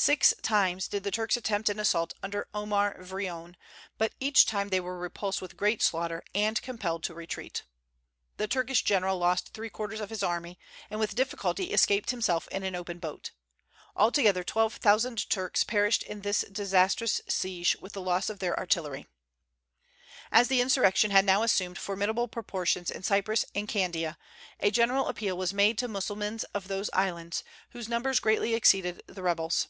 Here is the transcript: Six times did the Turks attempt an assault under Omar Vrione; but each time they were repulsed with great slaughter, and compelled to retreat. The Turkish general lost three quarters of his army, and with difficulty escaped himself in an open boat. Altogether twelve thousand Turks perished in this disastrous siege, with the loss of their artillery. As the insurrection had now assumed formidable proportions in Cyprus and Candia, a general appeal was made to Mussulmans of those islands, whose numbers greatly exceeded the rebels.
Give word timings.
Six 0.00 0.32
times 0.42 0.86
did 0.86 1.02
the 1.02 1.10
Turks 1.10 1.36
attempt 1.36 1.68
an 1.68 1.80
assault 1.80 2.14
under 2.22 2.46
Omar 2.54 2.96
Vrione; 3.02 3.56
but 3.96 4.12
each 4.20 4.46
time 4.46 4.68
they 4.68 4.78
were 4.78 4.96
repulsed 4.96 5.42
with 5.42 5.56
great 5.56 5.82
slaughter, 5.82 6.22
and 6.36 6.62
compelled 6.62 7.02
to 7.02 7.14
retreat. 7.14 7.64
The 8.36 8.46
Turkish 8.46 8.84
general 8.84 9.18
lost 9.18 9.52
three 9.54 9.70
quarters 9.70 9.98
of 9.98 10.10
his 10.10 10.22
army, 10.22 10.56
and 10.88 11.00
with 11.00 11.16
difficulty 11.16 11.72
escaped 11.72 12.12
himself 12.12 12.46
in 12.52 12.62
an 12.62 12.76
open 12.76 13.00
boat. 13.00 13.32
Altogether 13.96 14.44
twelve 14.44 14.74
thousand 14.74 15.28
Turks 15.30 15.64
perished 15.64 16.04
in 16.04 16.20
this 16.20 16.42
disastrous 16.42 17.20
siege, 17.28 17.74
with 17.80 17.92
the 17.92 18.00
loss 18.00 18.30
of 18.30 18.38
their 18.38 18.56
artillery. 18.56 19.08
As 20.30 20.46
the 20.46 20.60
insurrection 20.60 21.10
had 21.10 21.24
now 21.24 21.42
assumed 21.42 21.76
formidable 21.76 22.28
proportions 22.28 22.92
in 22.92 23.02
Cyprus 23.02 23.44
and 23.52 23.66
Candia, 23.66 24.16
a 24.60 24.70
general 24.70 25.08
appeal 25.08 25.36
was 25.36 25.52
made 25.52 25.76
to 25.78 25.88
Mussulmans 25.88 26.44
of 26.54 26.68
those 26.68 26.88
islands, 26.92 27.42
whose 27.70 27.88
numbers 27.88 28.20
greatly 28.20 28.54
exceeded 28.54 29.02
the 29.08 29.22
rebels. 29.24 29.66